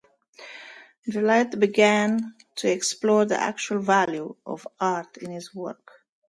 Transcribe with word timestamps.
Gillette 1.07 1.59
began 1.59 2.33
to 2.55 2.67
explore 2.67 3.23
the 3.25 3.39
actual 3.39 3.77
value 3.77 4.35
of 4.47 4.67
art 4.79 5.17
in 5.17 5.29
his 5.29 5.53
work. 5.53 5.91